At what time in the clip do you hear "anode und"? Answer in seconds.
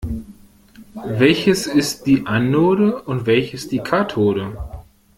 2.25-3.27